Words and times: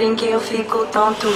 brinque 0.00 0.30
eu 0.30 0.40
fico 0.40 0.86
tonto. 0.86 1.26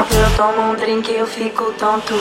Eu 0.00 0.36
tomo 0.36 0.72
um 0.72 0.74
drink 0.76 1.10
e 1.10 1.16
eu 1.16 1.26
fico 1.26 1.72
tonto. 1.72 2.14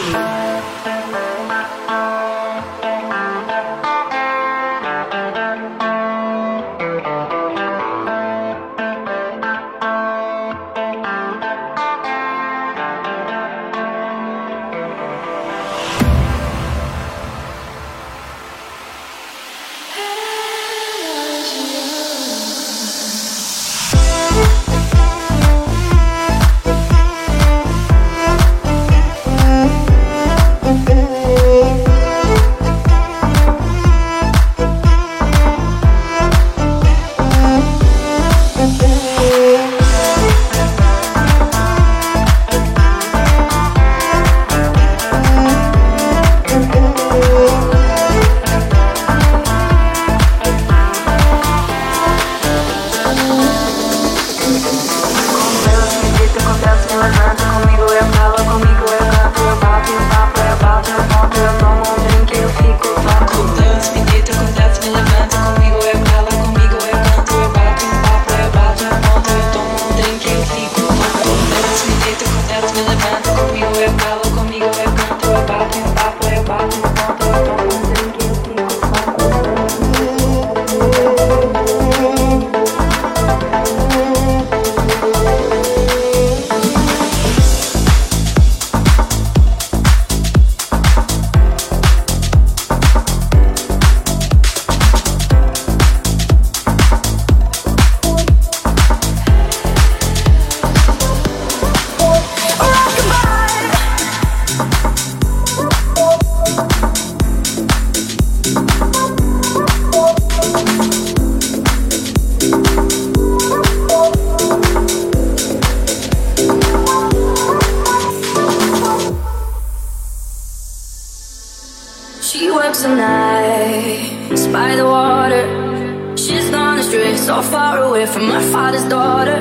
A 128.40 128.42
father's 128.54 128.86
daughter. 128.86 129.40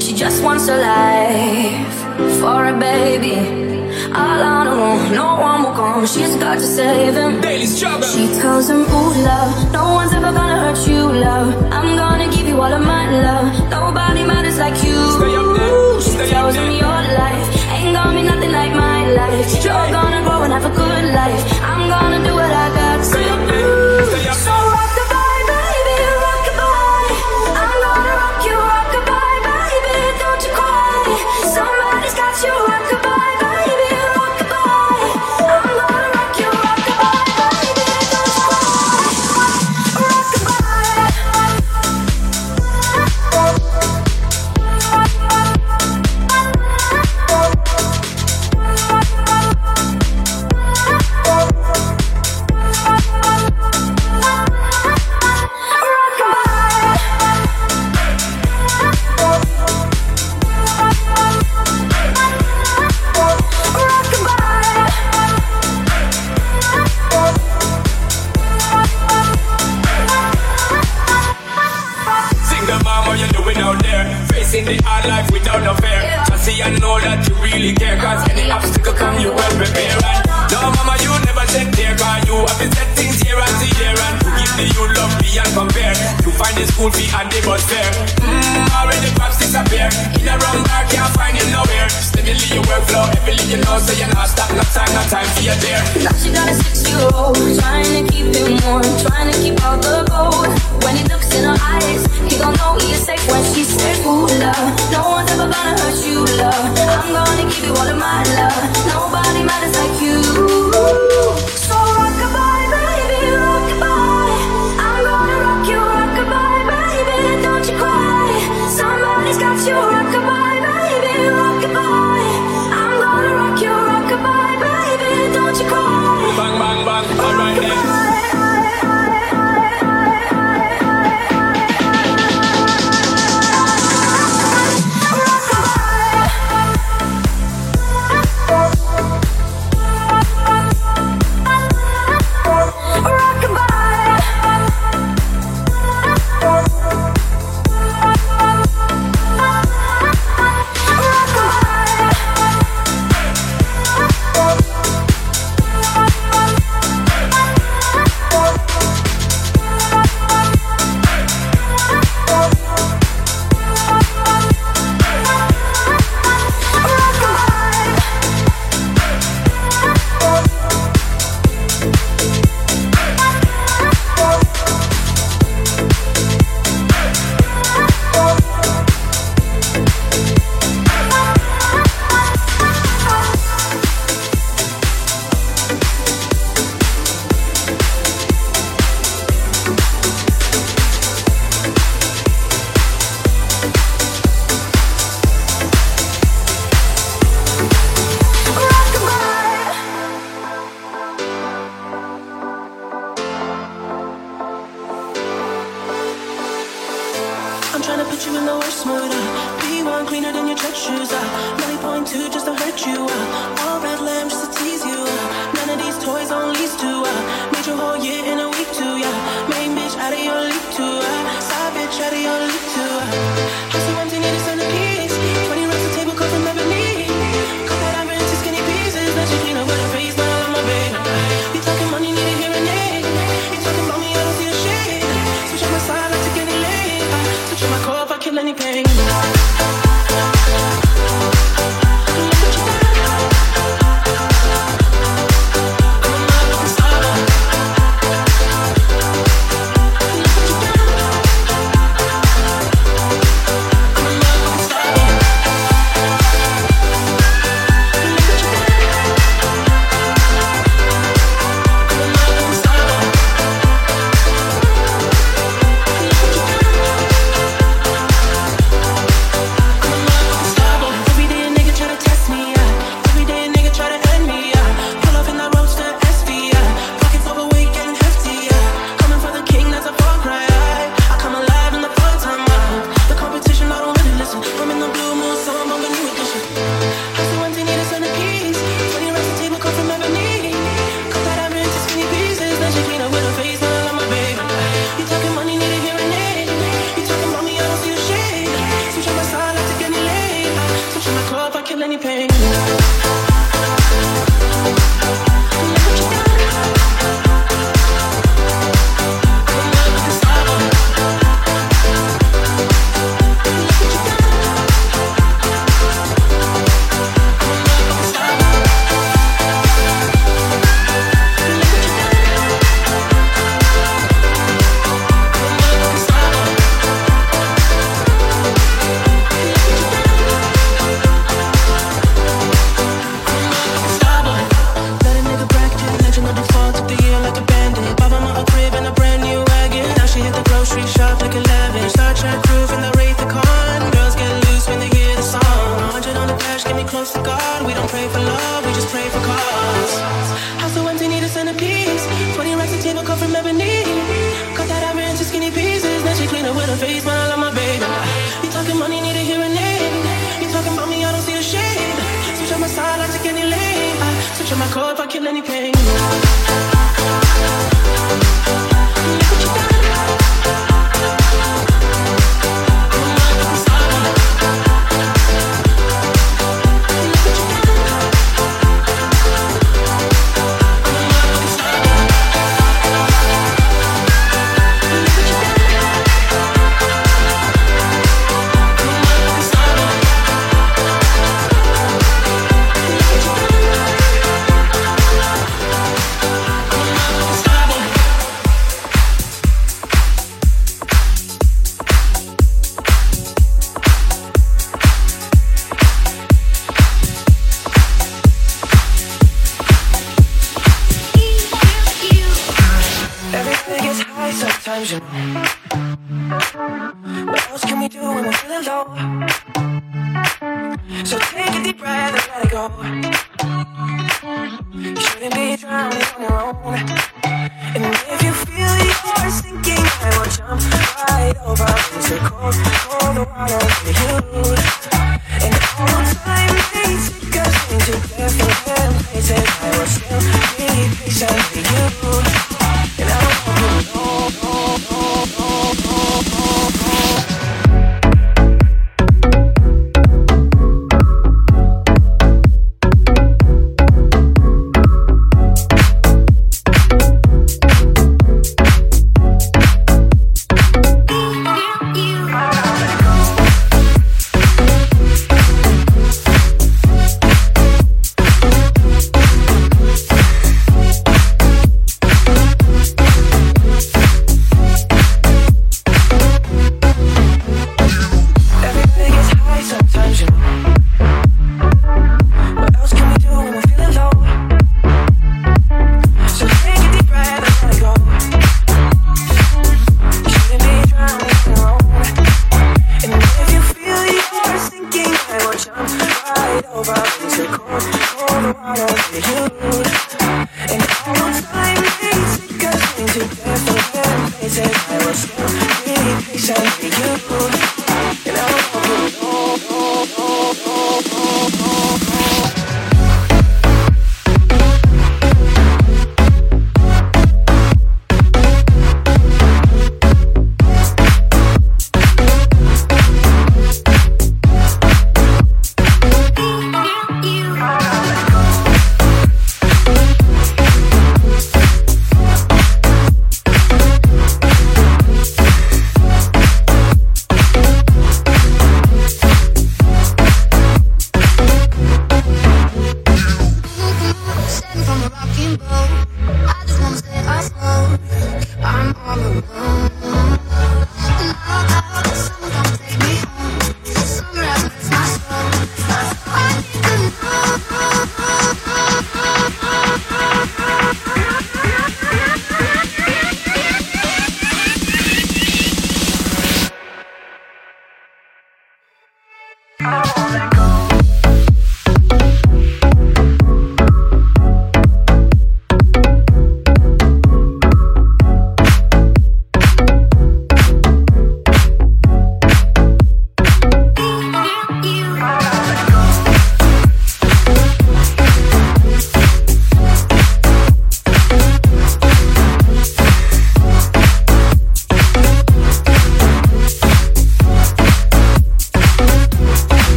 She 0.00 0.12
just 0.12 0.42
wants 0.42 0.66
a 0.66 0.76
life 0.76 1.94
for 2.40 2.66
a 2.66 2.76
baby. 2.76 3.36
All 4.12 4.40
on 4.54 4.66
her 4.66 4.78
own, 4.88 5.12
no 5.12 5.28
one 5.48 5.62
will 5.62 5.76
come. 5.80 6.04
She's 6.04 6.34
got 6.34 6.56
to 6.58 6.66
save 6.78 7.14
him. 7.14 7.40
Daily 7.40 7.66
struggle. 7.66 8.08
She 8.08 8.26
tells 8.42 8.68
him, 8.68 8.80
Ooh, 8.80 9.12
love, 9.30 9.72
no 9.72 9.84
one's 9.98 10.12
ever 10.12 10.32
gonna 10.32 10.58
hurt 10.64 10.80
you, 10.88 11.02
love. 11.26 11.54
I'm 11.72 11.94
gonna 11.96 12.28
give 12.34 12.48
you 12.48 12.60
all 12.60 12.72
of 12.72 12.82
my 12.82 13.04
love. 13.26 13.70
Nobody 13.70 14.24
matters 14.24 14.58
like 14.58 14.82
you. 14.82 14.98
She 16.02 16.10
Stay 16.10 16.30
tells 16.30 16.56
him, 16.56 16.72
Your 16.72 17.00
life 17.22 17.46
ain't 17.70 17.94
gonna 17.94 18.18
be 18.18 18.26
nothing 18.26 18.50
like 18.50 18.72
my 18.72 18.98
life. 19.20 19.64
You're 19.64 19.90
gonna 19.96 20.22
grow 20.26 20.42
and 20.42 20.52
have 20.52 20.64
a 20.64 20.74
good 20.74 21.04
life. 21.20 21.42
I'm 21.62 21.88
gonna 21.88 22.20
do 22.26 22.34
what 22.34 22.50
I 22.50 22.68
got. 22.74 22.83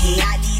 He, 0.00 0.59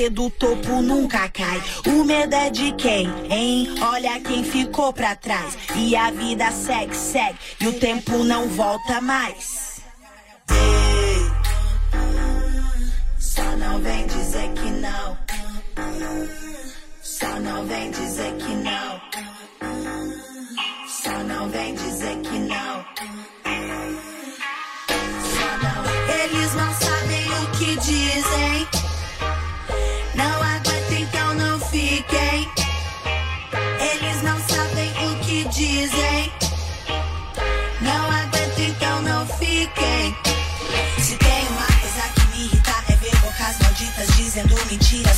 porque 0.00 0.08
do 0.08 0.30
topo 0.30 0.80
nunca 0.80 1.28
cai. 1.28 1.62
O 1.86 2.04
medo 2.04 2.34
é 2.34 2.48
de 2.48 2.72
quem, 2.72 3.06
hein? 3.28 3.74
Olha 3.82 4.18
quem 4.20 4.42
ficou 4.42 4.92
pra 4.92 5.14
trás. 5.14 5.58
E 5.76 5.94
a 5.94 6.10
vida 6.10 6.50
segue, 6.52 6.96
segue, 6.96 7.38
e 7.60 7.68
o 7.68 7.72
tempo 7.78 8.24
não 8.24 8.48
volta 8.48 9.00
mais. 9.00 9.82
Só 13.18 13.44
não 13.58 13.78
vem 13.80 14.06
dizer 14.06 14.50
que 14.54 14.70
não. 14.70 15.18
Só 17.02 17.40
não 17.40 17.66
vem 17.66 17.90
dizer 17.90 18.32
que 18.36 18.54
não. 18.54 19.29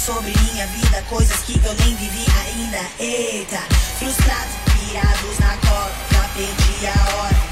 sobre 0.04 0.32
minha 0.50 0.66
vida, 0.66 1.00
coisas 1.08 1.36
que 1.42 1.54
eu 1.64 1.74
nem 1.74 1.94
vivi 1.94 2.26
ainda. 2.44 2.80
Eita, 2.98 3.60
frustrados, 3.98 4.54
pirados 4.74 5.38
na 5.38 5.56
coca, 5.58 6.28
perdi 6.34 6.86
a 6.86 7.14
hora. 7.14 7.51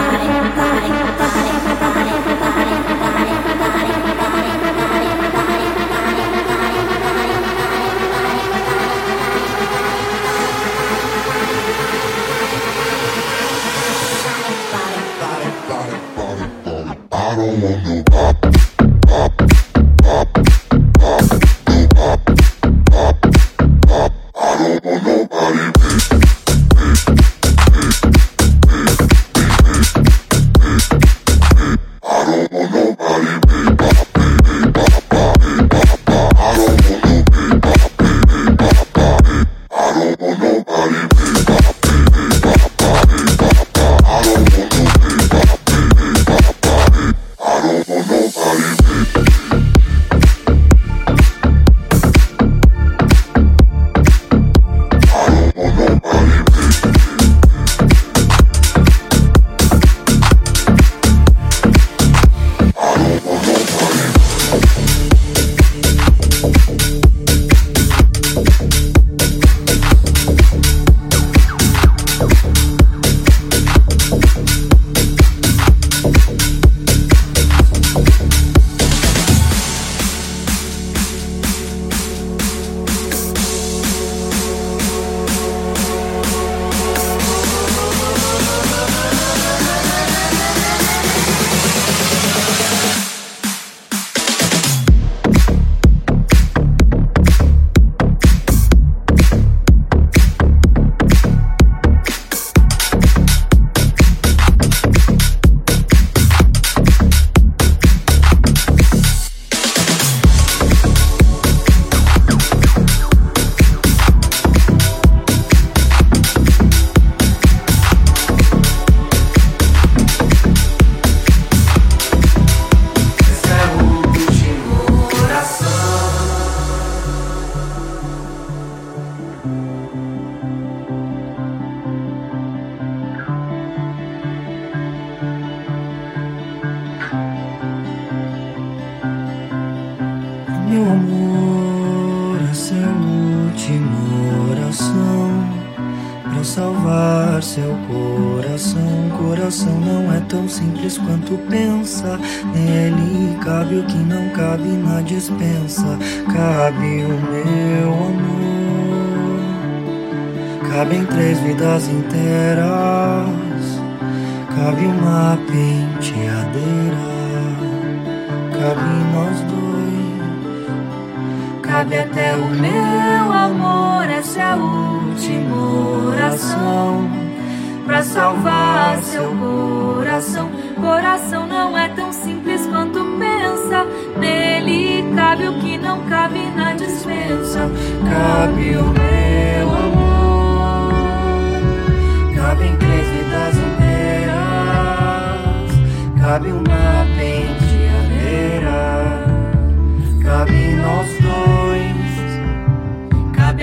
don't 17.41 17.59
want 17.61 18.09
no 18.11 18.40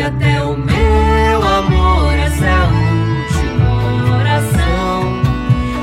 até 0.08 0.42
o 0.42 0.56
meu 0.56 1.42
amor. 1.46 2.14
Essa 2.14 2.44
é 2.44 2.52
a 2.52 2.64
última 2.64 4.16
oração 4.16 5.22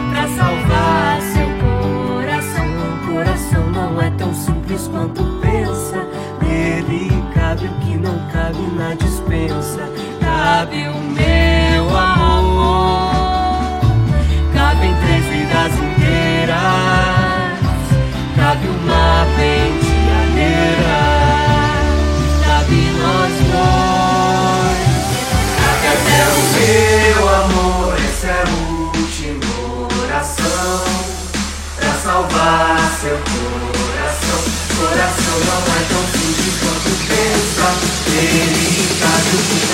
para 0.10 0.28
salvar 0.30 1.22
seu 1.22 1.50
coração. 1.62 2.66
O 2.66 3.14
coração 3.14 3.70
não 3.72 4.02
é 4.02 4.10
tão 4.12 4.34
simples 4.34 4.88
quanto 4.88 5.24
pensa. 5.42 6.08
Nele 6.42 7.10
cabe 7.34 7.68
o 7.68 7.80
que 7.82 7.98
não 7.98 8.18
cabe 8.32 8.62
na 8.76 8.96
dispensa. 8.96 9.90
Cabe 10.20 10.88
o 10.88 11.05
Yes. 39.36 39.62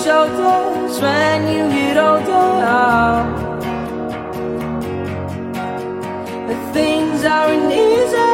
shoulders 0.00 1.00
when 1.00 1.40
you 1.54 1.62
get 1.76 1.96
older. 1.96 3.42
the 6.48 6.56
things 6.72 7.24
aren't 7.24 7.72
easy, 7.72 8.32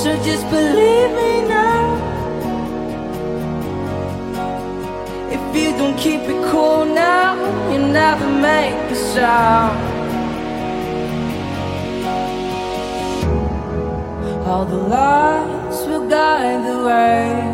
so 0.00 0.10
just 0.28 0.44
believe 0.50 1.10
me 1.20 1.32
now. 1.48 1.82
If 5.36 5.42
you 5.56 5.70
don't 5.80 5.98
keep 5.98 6.22
it 6.32 6.40
cool 6.50 6.84
now, 6.84 7.34
you 7.70 7.78
never 8.02 8.28
make 8.50 8.74
a 8.90 8.98
sound. 9.14 9.94
All 14.46 14.64
the 14.66 14.82
lights 14.96 15.78
will 15.86 16.06
guide 16.08 16.60
the 16.68 16.84
way. 16.84 17.53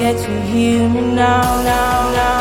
Get 0.00 0.16
to 0.16 0.40
hear 0.40 0.88
me 0.88 1.02
now, 1.14 1.62
now, 1.62 2.10
now, 2.12 2.39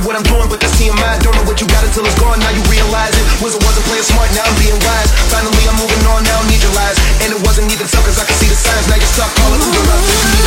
with 0.00 0.08
what 0.08 0.16
I'm 0.16 0.24
doing, 0.24 0.48
but 0.48 0.60
that's 0.60 0.72
TMI. 0.80 1.20
Don't 1.20 1.36
know 1.36 1.44
what 1.44 1.60
you 1.60 1.68
got 1.68 1.84
until 1.84 2.04
it's 2.08 2.16
gone. 2.16 2.40
Now 2.40 2.50
you 2.50 2.64
realize 2.72 3.12
it. 3.12 3.24
Was 3.44 3.52
it 3.54 3.62
wasn't 3.64 3.84
playing 3.84 4.04
smart, 4.04 4.32
now 4.32 4.44
I'm 4.48 4.56
being 4.56 4.76
wise. 4.80 5.12
Finally, 5.28 5.64
I'm 5.68 5.76
moving 5.76 6.04
on, 6.08 6.24
now 6.24 6.40
I 6.40 6.44
need 6.48 6.62
your 6.64 6.72
lies. 6.72 6.96
And 7.20 7.36
it 7.36 7.40
wasn't 7.44 7.68
even 7.68 7.86
tough, 7.86 8.04
cause 8.04 8.18
I 8.18 8.24
can 8.24 8.36
see 8.40 8.48
the 8.48 8.56
signs. 8.56 8.88
Now 8.88 8.96
you're 8.96 9.12
stuck 9.12 9.30
calling 9.36 9.60
who 9.60 9.68
you're 9.68 9.92
up. 9.92 10.39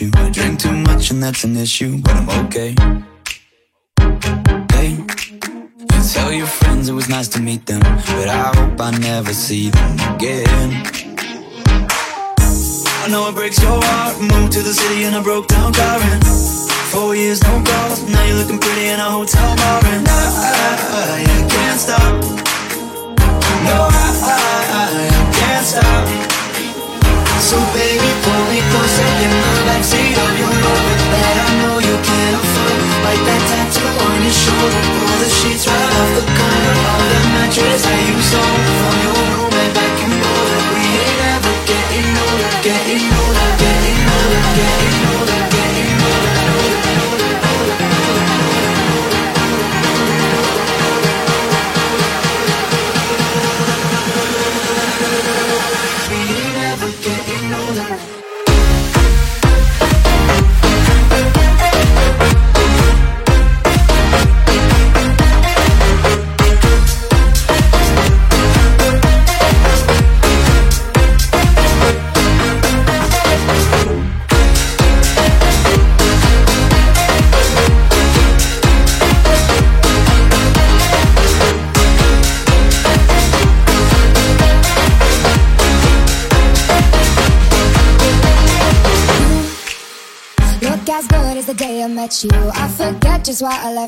you. 0.00 0.10
I 0.14 0.28
drink 0.28 0.60
too 0.60 0.72
much 0.72 1.10
and 1.10 1.22
that's 1.22 1.42
an 1.44 1.56
issue. 1.56 1.99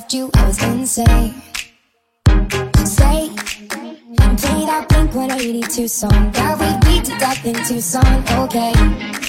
left 0.02 0.14
you, 0.14 0.30
I 0.34 0.46
was 0.46 0.62
insane. 0.62 1.34
Say 2.84 3.28
and 4.18 4.38
play 4.38 4.66
that 4.66 4.86
Blink 4.88 5.14
182 5.14 5.88
song 5.88 6.32
that 6.32 6.58
we 6.58 6.90
beat 6.90 7.04
to 7.04 7.18
death 7.18 7.44
in 7.44 7.54
Tucson, 7.64 8.24
okay? 8.38 9.21